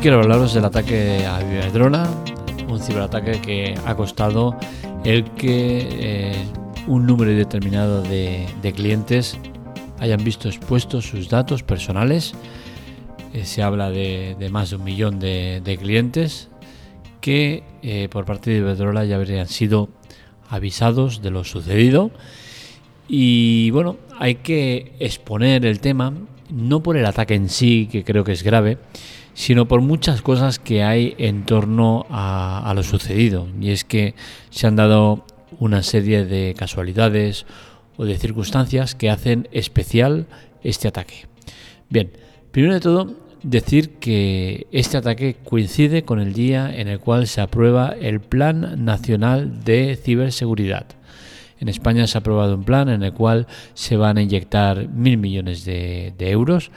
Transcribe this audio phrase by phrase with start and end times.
[0.00, 2.08] Quiero hablaros del ataque a Iberdrola,
[2.68, 4.56] un ciberataque que ha costado
[5.04, 6.44] el que eh,
[6.86, 8.46] un número determinado de,
[8.76, 9.36] clientes
[9.98, 12.32] hayan visto expuestos sus datos personales.
[13.34, 16.48] Eh, se habla de, más de un millón de, clientes
[17.20, 19.88] que eh, por parte de Iberdrola ya habrían sido
[20.48, 22.12] avisados de lo sucedido.
[23.08, 26.12] Y bueno, hay que exponer el tema,
[26.50, 28.78] no por el ataque en sí, que creo que es grave,
[29.38, 33.46] sino por muchas cosas que hay en torno a, lo sucedido.
[33.60, 34.16] Y es que
[34.50, 35.24] se han dado
[35.60, 37.46] una serie de casualidades
[37.96, 40.26] o de circunstancias que hacen especial
[40.64, 41.26] este ataque.
[41.88, 42.10] Bien,
[42.50, 43.14] primero de todo,
[43.44, 48.84] decir que este ataque coincide con el día en el cual se aprueba el Plan
[48.84, 50.86] Nacional de Ciberseguridad.
[51.60, 55.16] En España se ha aprobado un plan en el cual se van a inyectar mil
[55.16, 56.72] millones de euros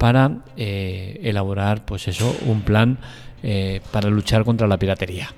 [0.00, 2.96] para eh, elaborar pues eso, un plan
[3.42, 5.34] eh, para luchar contra la piratería.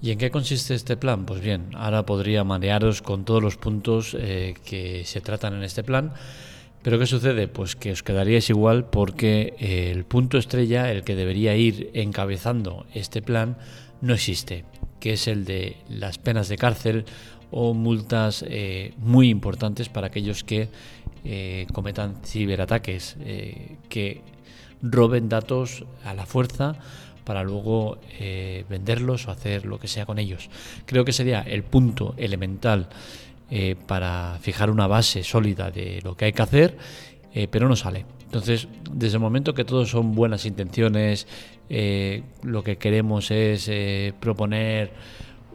[0.00, 1.26] ¿Y en qué consiste este plan?
[1.26, 5.84] Pues bien, ahora podría marearos con todos los puntos eh, que se tratan en este
[5.84, 6.14] plan,
[6.82, 7.46] pero ¿qué sucede?
[7.46, 13.20] Pues que os quedaríais igual porque el punto estrella, el que debería ir encabezando este
[13.20, 13.58] plan,
[14.00, 14.64] no existe,
[14.98, 17.04] que es el de las penas de cárcel
[17.50, 18.44] o multas
[18.98, 20.68] muy importantes para aquellos que
[21.30, 24.22] eh, cometan ciberataques, eh, que
[24.80, 26.76] roben datos a la fuerza
[27.24, 30.48] para luego eh, venderlos o hacer lo que sea con ellos.
[30.86, 32.88] Creo que sería el punto elemental
[33.86, 36.78] para fijar una base sólida de lo que hay que hacer,
[37.50, 38.04] pero no sale.
[38.24, 41.26] Entonces, desde el momento que todos son buenas intenciones,
[42.42, 43.70] lo que queremos es
[44.20, 44.92] proponer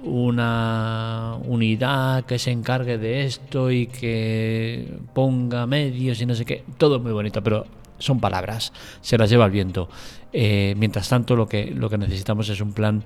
[0.03, 6.63] una unidad que se encargue de esto y que ponga medios y no sé qué.
[6.77, 7.65] Todo muy bonito, pero
[7.99, 9.89] son palabras, se las lleva el viento.
[10.33, 13.05] Eh, mientras tanto, lo que, lo que necesitamos es un plan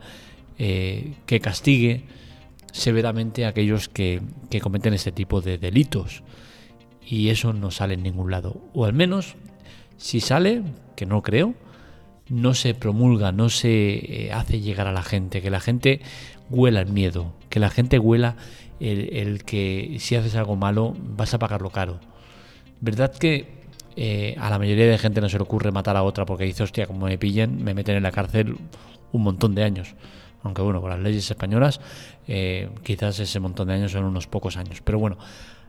[0.57, 2.05] eh, que castigue
[2.71, 6.23] severamente a aquellos que, que cometen este tipo de delitos.
[7.05, 8.61] Y eso no sale en ningún lado.
[8.73, 9.35] O al menos,
[9.97, 10.63] si sale,
[10.95, 11.53] que no creo,
[12.29, 16.01] no se promulga, no se eh, hace llegar a la gente, que la gente
[16.49, 18.35] huela el miedo, que la gente huela
[18.79, 21.99] el, que si haces algo malo vas a pagarlo caro.
[22.79, 23.57] ¿Verdad que
[23.95, 26.63] eh, a la mayoría de gente no se le ocurre matar a otra porque dice,
[26.63, 28.57] hostia, como me pillen, me meten en la cárcel
[29.11, 29.95] un montón de años?
[30.43, 31.81] Aunque bueno, con las leyes españolas
[32.27, 34.81] eh, quizás ese montón de años son unos pocos años.
[34.83, 35.17] Pero bueno,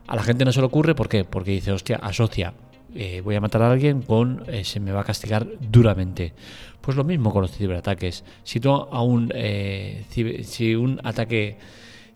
[0.07, 1.25] a la gente no se le ocurre, ¿por qué?
[1.25, 2.53] Porque dice, hostia, asocia
[2.95, 6.33] eh, voy a matar a alguien con eh, se me va a castigar duramente.
[6.81, 8.23] Pues lo mismo con los ciberataques.
[8.43, 10.05] Si tú a un, eh,
[10.43, 11.57] si un ataque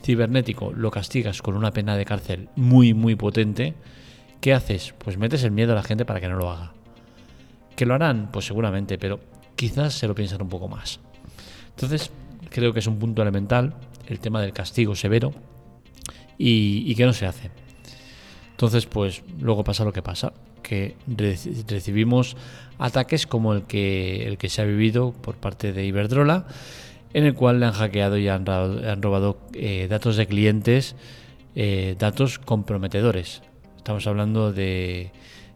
[0.02, 3.76] cibernético lo castigas con una pena de cárcel muy, muy potente,
[4.42, 4.94] ¿qué haces?
[4.98, 6.74] Pues metes el miedo a la gente para que no lo haga.
[7.76, 8.30] ¿Que lo harán?
[8.32, 9.20] Pues seguramente, pero
[9.56, 11.00] quizás se lo piensan un poco más.
[11.70, 12.12] Entonces,
[12.50, 13.76] creo que es un punto elemental
[14.08, 15.34] el tema del castigo severo
[16.38, 17.63] y que no se hace.
[18.54, 20.32] Entonces, pues luego pasa lo que pasa
[20.64, 20.96] que
[21.68, 22.36] recibimos
[22.80, 26.48] ataques como el que, el que se ha vivido por parte de Iberdrola,
[27.14, 30.96] en el cual le han hackeado y han, robado eh, datos de clientes,
[31.56, 33.44] eh, datos comprometedores.
[33.78, 35.12] Estamos hablando de,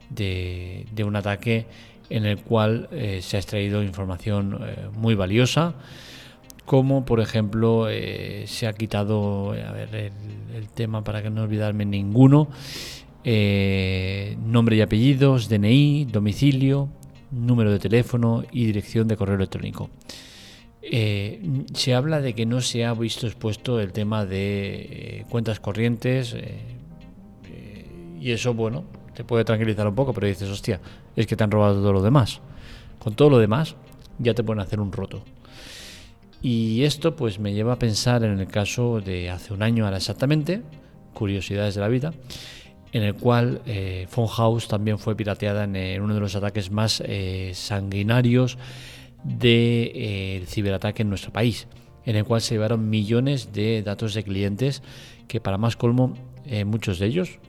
[0.09, 1.65] de, un ataque
[2.09, 4.59] en el cual eh, se ha extraído información
[4.93, 5.73] muy valiosa,
[6.67, 7.87] como por ejemplo
[8.45, 10.11] se ha quitado, a ver,
[10.53, 12.49] el, tema para que no olvidarme ninguno,
[13.23, 16.89] eh, nombre y apellidos, DNI, domicilio,
[17.31, 19.89] número de teléfono y dirección de correo electrónico.
[20.81, 21.41] Eh,
[21.73, 26.35] se habla de que no se ha visto expuesto el tema de eh, cuentas corrientes
[28.19, 28.83] y eso, bueno,
[29.13, 30.81] te puede tranquilizar un poco, pero dices, hostia,
[31.15, 32.41] es que te han robado todo lo demás.
[32.99, 33.77] Con todo lo demás
[34.19, 35.23] ya te pueden hacer un roto.
[36.41, 39.97] Y esto pues me lleva a pensar en el caso de hace un año ahora
[39.97, 40.61] exactamente,
[41.13, 42.13] curiosidades de la vida,
[42.91, 47.51] en el cual eh, House también fue pirateada en, uno de los ataques más eh,
[47.53, 48.57] sanguinarios
[49.23, 51.67] del de, eh, ciberataque en nuestro país,
[52.05, 54.83] en el cual se llevaron millones de datos de clientes
[55.27, 56.13] que para más colmo
[56.45, 57.39] eh, muchos de ellos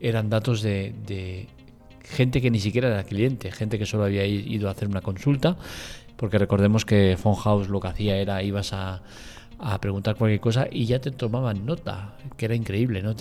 [0.00, 1.48] eran datos de,
[2.04, 5.56] gente que ni siquiera era cliente, gente que solo había ido a hacer una consulta,
[6.18, 9.00] porque recordemos que House lo que hacía era ibas a
[9.80, 13.14] preguntar cualquier cosa y ya te tomaban nota, que era increíble, ¿no?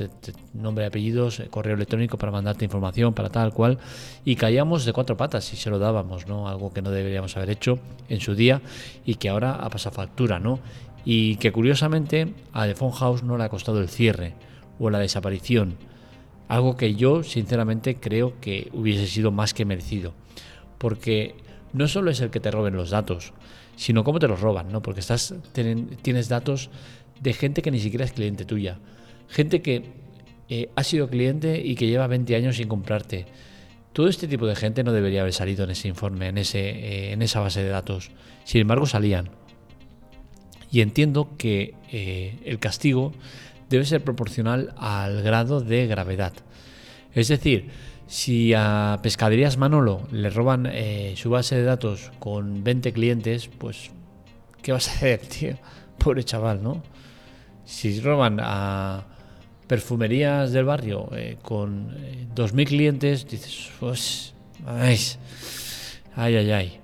[0.53, 3.79] nombre, apellidos, eh, correo electrónico para mandarte información, para tal cual,
[4.23, 6.47] y caíamos de cuatro patas si se lo dábamos, ¿no?
[6.47, 8.61] Algo que no deberíamos haber hecho en su día
[9.03, 10.59] y que ahora ha pasado factura, ¿no?
[11.05, 14.35] Y que curiosamente a The Phone House no le ha costado el cierre
[14.77, 15.75] o la desaparición,
[16.47, 20.13] algo que yo sinceramente creo que hubiese sido más que merecido,
[20.77, 21.35] porque
[21.77, 23.33] no solo es el que te roben los datos,
[23.75, 24.81] sino cómo te los roban, ¿no?
[24.81, 25.33] Porque estás,
[26.01, 26.69] tienes datos
[27.21, 28.79] de gente que ni siquiera es cliente tuya.
[29.29, 29.83] Gente que
[30.49, 33.25] eh, ha sido cliente y que lleva 20 años sin comprarte.
[33.93, 37.11] Todo este tipo de gente no debería haber salido en ese informe, en, ese, eh,
[37.11, 38.11] en esa base de datos.
[38.43, 39.29] Sin embargo, salían.
[40.71, 43.13] Y entiendo que eh, el castigo
[43.69, 46.33] debe ser proporcional al grado de gravedad.
[47.13, 47.69] Es decir,
[48.07, 50.71] si a Pescaderías Manolo le roban
[51.15, 53.91] su base de datos con 20 clientes, pues,
[54.61, 55.55] ¿qué vas a hacer, tío?
[55.97, 56.83] Pobre chaval, ¿no?
[57.65, 59.05] Si roban a
[59.67, 61.89] perfumerías del barrio eh, con
[62.33, 64.33] 2.000 eh, clientes, dices, pues,
[64.65, 64.97] ay,
[66.15, 66.79] ay, ay.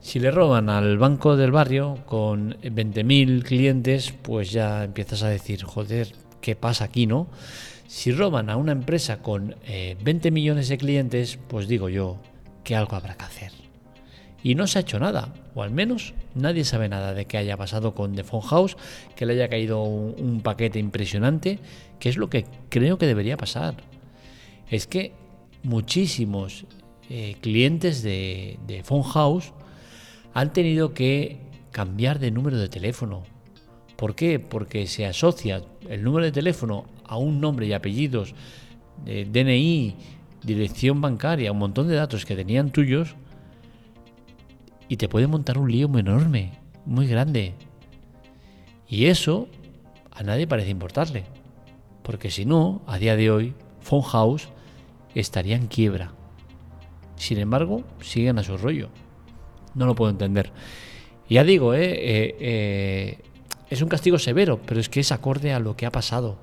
[0.00, 5.64] Si le roban al banco del barrio con 20.000 clientes, pues ya empiezas a decir,
[5.64, 7.28] joder, ¿qué pasa aquí, no?
[7.86, 9.54] Si roban a una empresa con
[10.02, 12.18] 20 eh, millones de clientes, pues digo yo
[12.64, 13.52] que algo habrá que hacer.
[14.42, 17.56] Y no se ha hecho nada, o al menos nadie sabe nada de qué haya
[17.56, 18.76] pasado con The Phone House,
[19.14, 21.58] que le haya caído un, paquete impresionante,
[21.98, 23.76] que es lo que creo que debería pasar.
[24.70, 25.12] Es que
[25.62, 26.66] muchísimos
[27.08, 29.52] eh, clientes de, de Phone House
[30.34, 31.38] han tenido que
[31.72, 33.22] cambiar de número de teléfono.
[33.96, 34.38] ¿Por qué?
[34.38, 38.34] Porque se asocia el número de teléfono a un nombre y apellidos,
[39.04, 39.94] de DNI,
[40.42, 43.14] dirección bancaria, un montón de datos que tenían tuyos
[44.88, 46.52] y te puede montar un lío muy enorme,
[46.84, 47.54] muy grande.
[48.88, 49.48] Y eso
[50.12, 51.24] a nadie parece importarle,
[52.02, 54.48] porque si no, a día de hoy, Phone House
[55.14, 56.12] estaría en quiebra.
[57.16, 58.88] Sin embargo, siguen a su rollo.
[59.74, 60.52] No lo puedo entender.
[61.28, 63.18] Ya digo, eh, eh, eh,
[63.68, 66.38] es un castigo severo, pero es que es acorde a lo que ha pasado.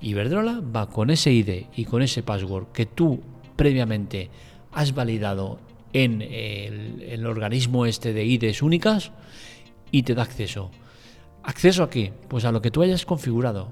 [0.00, 3.20] Iberdrola va con ese ID y con ese password que tú
[3.54, 4.30] previamente
[4.72, 5.60] has validado
[5.92, 9.12] en el, organismo este de IDs únicas
[9.90, 10.70] y te da acceso.
[11.42, 12.12] ¿Acceso a qué?
[12.28, 13.68] Pues a lo que tú hayas configurado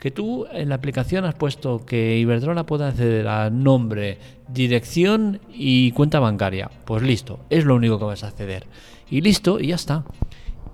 [0.00, 5.92] que tú en la aplicación has puesto que Iberdrola pueda acceder a nombre, dirección y
[5.92, 6.70] cuenta bancaria.
[6.86, 8.66] Pues listo, es lo único que vas a acceder.
[9.10, 10.04] Y listo, y ya está.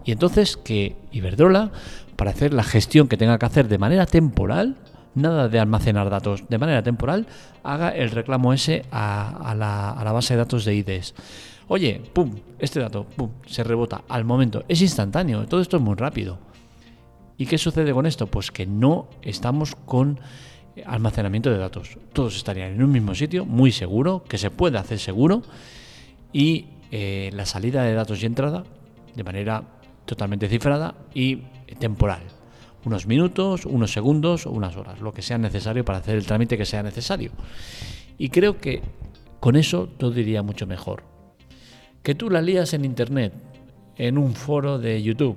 [0.05, 1.73] Y entonces que Iberdrola,
[2.15, 4.77] para hacer la gestión que tenga que hacer de manera temporal,
[5.17, 7.27] nada de almacenar datos, de manera temporal,
[7.65, 11.15] haga el reclamo ese a, la, a la base de datos de IDs.
[11.69, 14.65] Oye, pum, este dato, pum, se rebota al momento.
[14.69, 16.39] Es instantáneo, todo esto es muy rápido.
[17.39, 18.29] ¿Y qué sucede con esto?
[18.29, 20.21] Pues que no estamos con
[20.85, 21.99] almacenamiento de datos.
[22.13, 25.43] Todos estarían en un mismo sitio, muy seguro, que se puede hacer seguro,
[26.33, 28.65] y eh, la salida de datos y entrada
[29.15, 29.65] de manera
[30.05, 31.37] totalmente cifrada y
[31.79, 32.36] temporal.
[32.87, 36.57] Unos minutos, unos segundos o unas horas, lo que sea necesario para hacer el trámite
[36.57, 37.33] que sea necesario.
[38.17, 38.81] Y creo que
[39.41, 41.03] con eso todo iría mucho mejor.
[42.05, 43.33] Que tú la lías en internet,
[43.97, 45.37] en un foro de YouTube,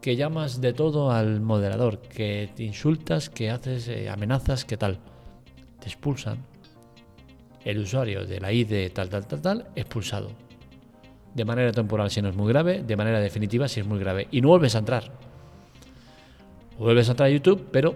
[0.00, 5.00] que llamas de todo al moderador, que te insultas, que haces eh, amenazas, que tal.
[5.80, 6.38] Te expulsan.
[7.62, 10.30] El usuario de la ID tal, tal, tal, tal, expulsado.
[11.34, 14.28] De manera temporal si no es muy grave, de manera definitiva si es muy grave.
[14.30, 15.33] Y no vuelves a entrar.
[16.78, 17.94] Vuelves a entrar a YouTube, pero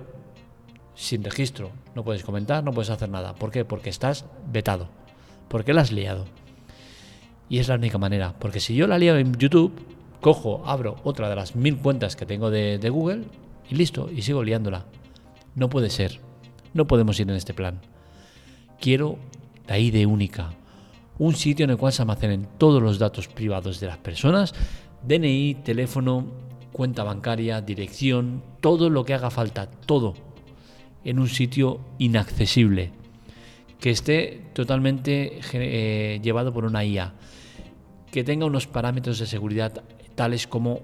[0.94, 1.70] sin registro.
[1.94, 3.34] No puedes comentar, no puedes hacer nada.
[3.34, 3.64] ¿Por qué?
[3.64, 4.88] Porque estás vetado.
[5.48, 6.26] Porque la has liado.
[7.48, 8.34] Y es la única manera.
[8.38, 9.72] Porque si yo la lío en YouTube,
[10.20, 13.24] cojo, abro otra de las mil cuentas que tengo de, Google
[13.70, 14.86] y listo, y sigo liándola.
[15.54, 16.20] No puede ser.
[16.74, 17.80] No podemos ir en este plan.
[18.80, 19.18] Quiero
[19.66, 20.50] la ID única,
[21.18, 24.54] un sitio en el cual se almacenen todos los datos privados de las personas,
[25.02, 26.26] DNI, teléfono,
[26.72, 30.14] cuenta bancaria, dirección, todo lo que haga falta, todo,
[31.04, 32.90] en un sitio inaccesible,
[33.80, 37.14] que esté totalmente eh, llevado por una IA,
[38.10, 39.82] que tenga unos parámetros de seguridad
[40.14, 40.80] tales como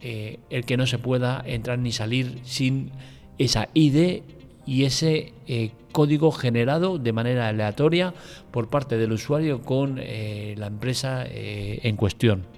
[0.00, 2.90] eh, el que no se pueda entrar ni salir sin
[3.38, 4.22] esa ID
[4.66, 8.12] y ese eh, código generado de manera aleatoria
[8.50, 12.57] por parte del usuario con la empresa en cuestión.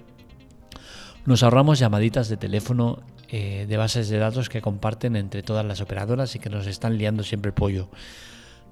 [1.25, 2.99] Nos ahorramos llamaditas de teléfono
[3.29, 6.97] eh, de bases de datos que comparten entre todas las operadoras y que nos están
[6.97, 7.89] liando siempre el pollo.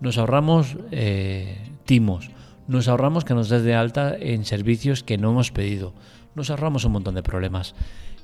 [0.01, 2.31] Nos ahorramos eh, timos,
[2.67, 5.93] nos ahorramos que nos des de alta en servicios que no hemos pedido,
[6.33, 7.75] nos ahorramos un montón de problemas.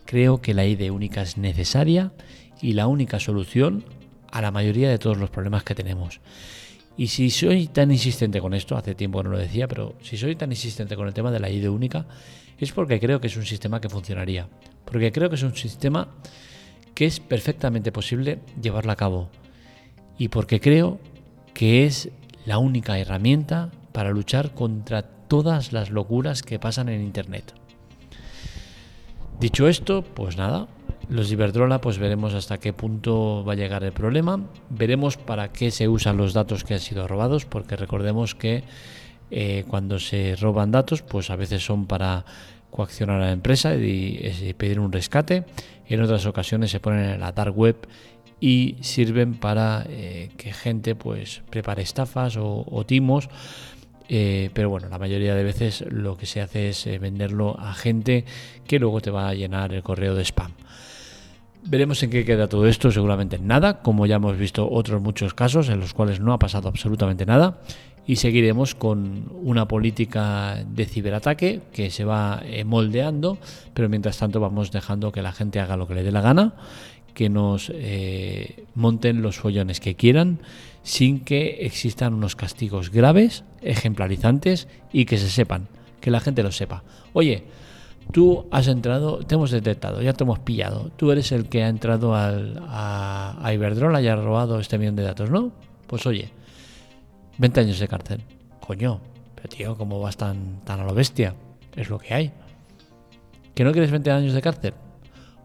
[0.05, 2.11] Creo que la ID única es necesaria
[2.61, 3.83] y la única solución
[4.31, 6.19] a la mayoría de todos los problemas que tenemos.
[6.97, 10.17] Y si soy tan insistente con esto, hace tiempo que no lo decía, pero si
[10.17, 12.05] soy tan insistente con el tema de la ID única,
[12.59, 14.47] es porque creo que es un sistema que funcionaría.
[14.85, 16.07] Porque creo que es un sistema
[16.93, 19.29] que es perfectamente posible llevarlo a cabo.
[20.17, 20.99] Y porque creo
[21.53, 22.09] que es
[22.45, 27.53] la única herramienta para luchar contra todas las locuras que pasan en Internet.
[29.39, 30.67] Dicho esto, pues nada,
[31.09, 35.71] los Iberdrola pues veremos hasta qué punto va a llegar el problema, veremos para qué
[35.71, 38.63] se usan los datos que han sido robados, porque recordemos que
[39.31, 42.25] eh, cuando se roban datos, pues a veces son para
[42.69, 45.45] coaccionar a la empresa y, pedir un rescate.
[45.87, 47.87] En otras ocasiones se ponen en la dark web
[48.39, 53.29] y sirven para eh, que gente pues prepare estafas o, timos.
[54.07, 58.25] Eh, pero bueno, la mayoría de veces lo que se hace es venderlo a gente
[58.67, 60.51] que luego te va a llenar el correo de spam.
[61.67, 65.69] Veremos en qué queda todo esto, seguramente nada, como ya hemos visto otros muchos casos
[65.69, 67.57] en los cuales no ha pasado absolutamente nada
[68.07, 73.37] y seguiremos con una política de ciberataque que se va eh, moldeando,
[73.73, 76.53] pero mientras tanto vamos dejando que la gente haga lo que le dé la gana,
[77.13, 80.39] que nos eh, monten los follones que quieran,
[80.83, 85.67] sin que existan unos castigos graves, ejemplarizantes y que se sepan,
[85.99, 86.83] que la gente lo sepa.
[87.13, 87.45] Oye,
[88.11, 91.69] tú has entrado, te hemos detectado, ya te hemos pillado, tú eres el que ha
[91.69, 95.53] entrado al, a, a Iberdrola y ha robado este millón de datos, ¿no?
[95.87, 96.31] Pues oye,
[97.37, 98.21] 20 años de cárcel.
[98.65, 99.01] Coño,
[99.35, 101.35] pero tío, ¿cómo vas tan, tan a lo bestia?
[101.75, 102.31] Es lo que hay.
[103.53, 104.73] ¿Que no quieres 20 años de cárcel?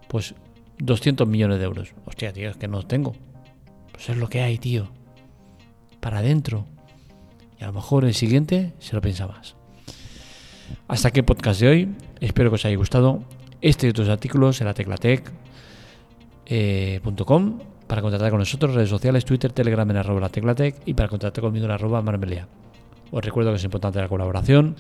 [0.09, 0.35] Pues
[0.79, 1.93] 200 millones de euros.
[2.07, 3.15] Hostia, tío, es que no los tengo.
[3.93, 4.89] Pues es lo que hay, tío.
[6.01, 6.67] Para adentro.
[7.61, 9.57] Y a lo mejor el siguiente se lo piensa más.
[10.89, 11.95] Hasta aquí el podcast de hoy.
[12.21, 13.23] Espero que os haya gustado.
[13.61, 15.31] Este y otros artículos en la teclatec.com
[17.91, 21.43] para contactar con nosotros, redes sociales, Twitter, Telegram en arroba la teclatec y para contactar
[21.43, 22.47] conmigo en arroba marmelia.
[23.11, 24.77] Os recuerdo que es importante la colaboración.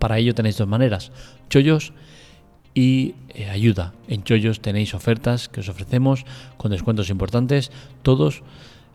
[0.00, 1.12] Para ello tenéis dos maneras,
[1.48, 1.92] chollos
[2.74, 3.94] y eh, ayuda.
[4.08, 6.24] En chollos tenéis ofertas que os ofrecemos
[6.56, 7.70] con descuentos importantes.
[8.02, 8.42] Todos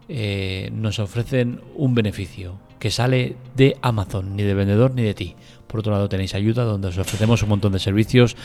[0.10, 5.36] eh, nos ofrecen un beneficio que sale de Amazon, ni de vendedor ni de ti.
[5.68, 8.36] Por otro lado tenéis ayuda donde os ofrecemos un montón de servicios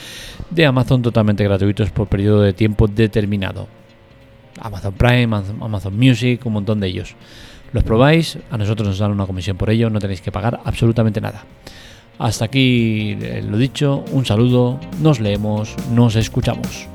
[0.51, 3.67] de Amazon totalmente gratuitos por periodo de tiempo determinado.
[4.61, 5.31] Amazon Prime,
[5.61, 7.15] Amazon Music, un montón de ellos.
[7.73, 11.21] Los probáis, a nosotros nos dan una comisión por ello, no tenéis que pagar absolutamente
[11.21, 11.45] nada.
[12.19, 16.94] Hasta aquí eh, lo dicho, un saludo, nos leemos, nos escuchamos.